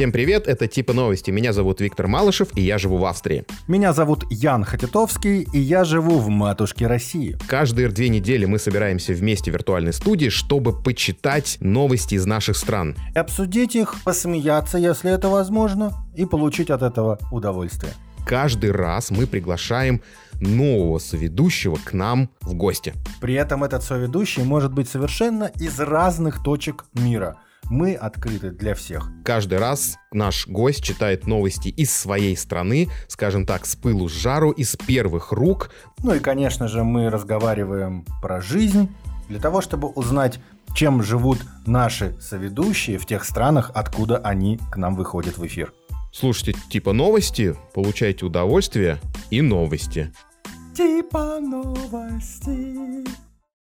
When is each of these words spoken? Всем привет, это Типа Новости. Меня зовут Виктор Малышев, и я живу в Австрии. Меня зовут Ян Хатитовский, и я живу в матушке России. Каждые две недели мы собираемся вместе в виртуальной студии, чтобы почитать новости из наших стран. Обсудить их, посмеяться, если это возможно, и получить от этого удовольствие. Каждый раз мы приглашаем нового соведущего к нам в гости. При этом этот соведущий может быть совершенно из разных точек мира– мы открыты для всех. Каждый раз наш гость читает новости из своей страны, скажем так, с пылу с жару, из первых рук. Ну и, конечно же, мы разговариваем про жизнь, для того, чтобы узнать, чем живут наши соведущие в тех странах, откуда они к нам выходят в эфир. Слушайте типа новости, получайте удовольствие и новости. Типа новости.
Всем 0.00 0.12
привет, 0.12 0.48
это 0.48 0.66
Типа 0.66 0.94
Новости. 0.94 1.30
Меня 1.30 1.52
зовут 1.52 1.82
Виктор 1.82 2.06
Малышев, 2.06 2.48
и 2.56 2.62
я 2.62 2.78
живу 2.78 2.96
в 2.96 3.04
Австрии. 3.04 3.44
Меня 3.68 3.92
зовут 3.92 4.24
Ян 4.30 4.64
Хатитовский, 4.64 5.42
и 5.52 5.58
я 5.58 5.84
живу 5.84 6.20
в 6.20 6.30
матушке 6.30 6.86
России. 6.86 7.36
Каждые 7.46 7.90
две 7.90 8.08
недели 8.08 8.46
мы 8.46 8.58
собираемся 8.58 9.12
вместе 9.12 9.50
в 9.50 9.54
виртуальной 9.54 9.92
студии, 9.92 10.30
чтобы 10.30 10.72
почитать 10.72 11.58
новости 11.60 12.14
из 12.14 12.24
наших 12.24 12.56
стран. 12.56 12.96
Обсудить 13.14 13.76
их, 13.76 13.94
посмеяться, 14.02 14.78
если 14.78 15.12
это 15.12 15.28
возможно, 15.28 15.92
и 16.16 16.24
получить 16.24 16.70
от 16.70 16.80
этого 16.80 17.18
удовольствие. 17.30 17.92
Каждый 18.24 18.72
раз 18.72 19.10
мы 19.10 19.26
приглашаем 19.26 20.00
нового 20.32 20.98
соведущего 20.98 21.76
к 21.76 21.92
нам 21.92 22.30
в 22.40 22.54
гости. 22.54 22.94
При 23.20 23.34
этом 23.34 23.64
этот 23.64 23.82
соведущий 23.82 24.44
может 24.44 24.72
быть 24.72 24.88
совершенно 24.88 25.52
из 25.56 25.78
разных 25.78 26.42
точек 26.42 26.86
мира– 26.94 27.36
мы 27.70 27.94
открыты 27.94 28.50
для 28.50 28.74
всех. 28.74 29.10
Каждый 29.24 29.58
раз 29.58 29.96
наш 30.12 30.46
гость 30.46 30.84
читает 30.84 31.26
новости 31.26 31.68
из 31.68 31.90
своей 31.94 32.36
страны, 32.36 32.88
скажем 33.08 33.46
так, 33.46 33.64
с 33.64 33.76
пылу 33.76 34.08
с 34.08 34.12
жару, 34.12 34.50
из 34.50 34.76
первых 34.76 35.32
рук. 35.32 35.70
Ну 36.02 36.14
и, 36.14 36.18
конечно 36.18 36.68
же, 36.68 36.84
мы 36.84 37.08
разговариваем 37.08 38.04
про 38.20 38.42
жизнь, 38.42 38.90
для 39.28 39.38
того, 39.38 39.60
чтобы 39.60 39.88
узнать, 39.88 40.40
чем 40.74 41.02
живут 41.02 41.38
наши 41.64 42.20
соведущие 42.20 42.98
в 42.98 43.06
тех 43.06 43.24
странах, 43.24 43.70
откуда 43.74 44.18
они 44.18 44.58
к 44.70 44.76
нам 44.76 44.96
выходят 44.96 45.38
в 45.38 45.46
эфир. 45.46 45.72
Слушайте 46.12 46.58
типа 46.68 46.92
новости, 46.92 47.54
получайте 47.72 48.26
удовольствие 48.26 48.98
и 49.30 49.40
новости. 49.40 50.12
Типа 50.76 51.38
новости. 51.40 52.59